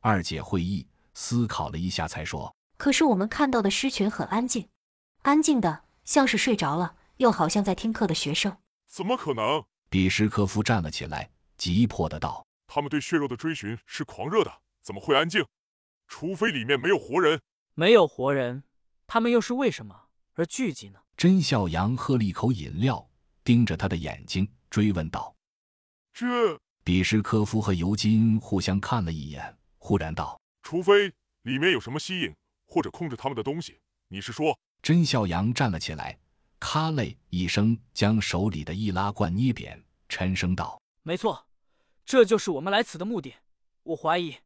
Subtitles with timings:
[0.00, 4.68] 二姐会意，思考了一下，才说：“可是我们看到的狮群很安静，
[5.22, 8.56] 安静的像是睡着了，又好像在听课的学生。
[8.86, 15.44] 怎么可能？”比什科夫站了起来，急迫的道：“他们对血肉的追寻是狂热的，怎么会安静？
[16.06, 17.40] 除非里面没有活人。
[17.74, 18.62] 没有活人，
[19.06, 20.04] 他们又是为什么
[20.34, 23.10] 而聚集呢？”甄笑阳喝了一口饮料，
[23.42, 25.34] 盯着他的眼睛，追问道
[26.14, 26.26] ：“这？”
[26.84, 29.57] 比什科夫和尤金互相看了一眼，
[29.88, 31.10] 忽然道：“除非
[31.44, 34.54] 里面有什么吸引或者控制他们的东西。”你是说？
[34.82, 36.18] 甄笑阳站了起来，
[36.60, 41.46] 咔嘞一声，将手里的易拉罐捏扁，沉声道：“没错，
[42.04, 43.36] 这就是我们来此的目的。
[43.82, 44.36] 我怀疑，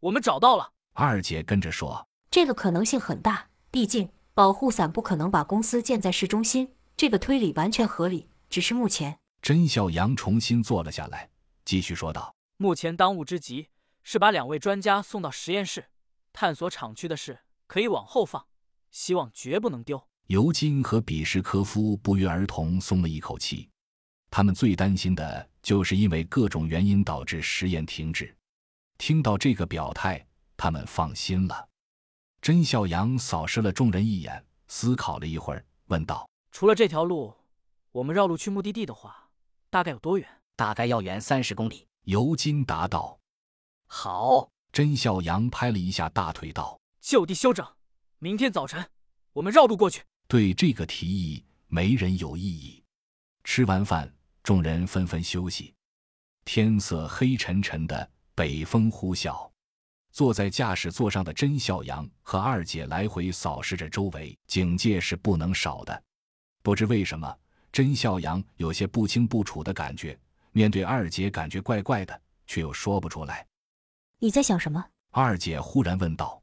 [0.00, 8.28] 我们找到了。”二姐跟着说：“这个可能性很大，毕竟保护伞不可能把公司建在市中心，这个推理完全合理。
[8.50, 11.30] 只是目前……”甄笑阳重新坐了下来。
[11.64, 13.68] 继续说道：“目前当务之急
[14.02, 15.86] 是把两位专家送到实验室，
[16.32, 18.46] 探索厂区的事可以往后放，
[18.90, 23.68] 希望绝不能丢。”尤金和比什科夫不约而同松了一口气。
[24.30, 28.32] 他们最担心的就是因为各种原因导致实验停止。
[28.96, 30.24] 听到这个表态，
[30.56, 31.68] 他们放心了。
[32.40, 37.34] 甄笑阳扫视了众人一眼，思考了一会儿，问道：“除了这条路，
[37.92, 39.30] 我们绕路去目的地的话，
[39.68, 41.86] 大概有多远？”大概要远三十公里。
[42.04, 43.18] 尤金答道
[43.90, 47.66] ：“好。”甄笑阳拍了一下大腿道：“就地休整，
[48.20, 48.88] 明天早晨
[49.32, 52.82] 我们绕路过去。”对这个提议，没人有异议。
[53.42, 55.74] 吃完饭，众人纷纷休息。
[56.44, 59.50] 天色黑沉沉的，北风呼啸。
[60.12, 66.02] 坐在驾驶座上的甄笑阳和二姐来回扫视着周围，警戒是不能少的。
[66.62, 67.36] 不知为什么，
[67.72, 70.16] 甄笑阳有些不清不楚的感觉。
[70.52, 73.46] 面对二姐，感觉怪怪的，却又说不出来。
[74.22, 74.84] 你在想什么？
[75.12, 76.42] 二姐忽然问道。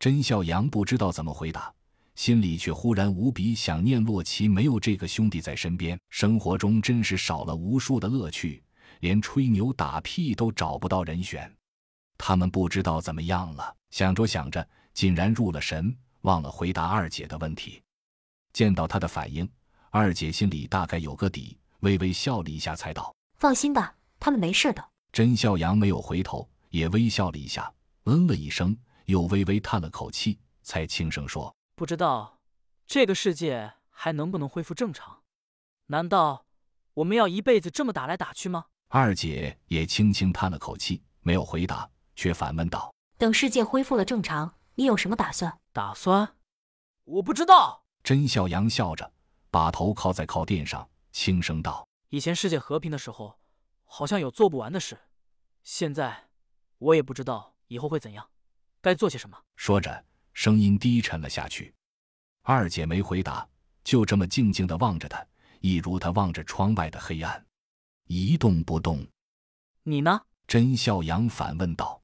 [0.00, 1.72] 甄笑阳不知道怎么回答，
[2.16, 4.48] 心里却忽然无比想念洛奇。
[4.48, 8.60] 没有这个兄弟在身边，生活中真是少了无数的乐趣，
[8.98, 11.48] 连吹牛打屁都找不到人选。
[12.18, 17.80] 他们不知道怎么样了，想着想着，竟然入了神，忘了回答二姐的问题。
[18.52, 19.48] 见到他的反应，
[19.90, 23.14] 二姐心里大概有个底，微微笑了一下，才道。
[23.38, 24.84] 放心吧，他们没事的。
[25.12, 27.72] 甄笑阳没有回头，也微笑了一下，
[28.04, 32.40] 嗯了一声，又微微叹了口气，才轻声说：“不知道
[32.86, 35.22] 这个世界还能不能恢复正常？
[35.86, 36.46] 难道
[36.94, 46.36] 我们要一辈子这么打来打去吗？”二姐也轻轻叹了口气，没有回答，却反问道：“等世界恢复了正常，你有什么打算？”打算？
[47.04, 47.84] 我不知道。
[48.02, 49.12] 甄笑阳笑着，
[49.50, 51.86] 把头靠在靠垫上，轻声道。
[52.10, 53.40] 以前世界和平的时候，
[53.84, 54.96] 好像有做不完的事。
[55.64, 56.25] 现在，
[56.78, 58.26] 我也不知道以后会怎样，
[58.80, 59.36] 该做些什么。
[59.56, 61.74] 说着，声音低沉了下去。
[62.42, 63.48] 二姐没回答，
[63.82, 65.24] 就这么静静的望着他，
[65.60, 67.44] 一如他望着窗外的黑暗，
[68.06, 69.06] 一动不动。
[69.82, 70.20] 你呢？
[70.46, 72.00] 甄笑阳反问道。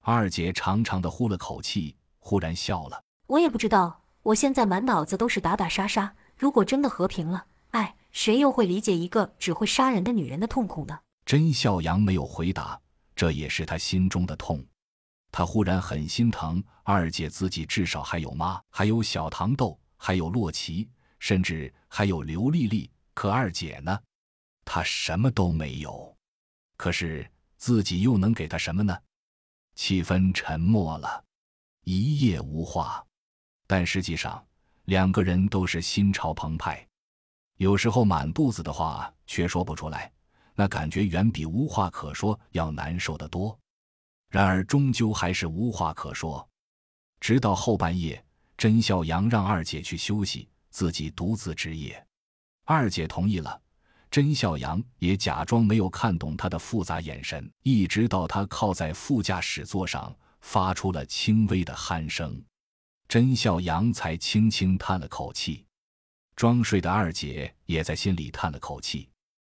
[0.00, 3.02] 二姐长长的呼了口气，忽然笑了。
[3.26, 6.14] 我也不知道，我现在满脑子都是打打杀杀。
[6.36, 7.96] 如果真的和平了，哎。
[8.12, 11.00] 谁又会理解一个只会杀人的女人的痛苦呢？
[11.26, 12.80] 甄笑阳没有回答，
[13.16, 14.64] 这也是他心中的痛。
[15.32, 20.88] 他忽然很心疼二姐，自己至少还有妈，还有小糖豆，还有洛奇，
[21.18, 22.88] 甚至还有刘丽丽。
[23.12, 23.98] 可二姐呢？
[24.64, 26.16] 她什么都没有。
[26.76, 28.96] 可是自己又能给她什么呢？
[29.74, 31.24] 气氛沉默了，
[31.84, 33.04] 一夜无话。
[33.66, 34.46] 但实际上，
[34.84, 36.86] 两个人都是心潮澎湃。
[37.56, 40.12] 有时候满肚子的话却说不出来，
[40.56, 43.56] 那感觉远比无话可说要难受得多。
[44.28, 46.46] 然而终究还是无话可说。
[47.20, 48.22] 直到后半夜，
[48.56, 52.04] 甄笑阳让二姐去休息，自己独自值夜。
[52.64, 53.60] 二姐同意了，
[54.10, 62.42] 甄笑阳也假装没有看懂她的复杂眼神，一直到她靠在副驾驶座上，发出了轻微的鼾声，
[63.08, 65.64] 甄笑阳才轻轻叹了口气。
[66.34, 69.08] 装睡的二姐也在心里叹了口气。